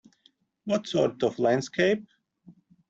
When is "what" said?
0.65-0.87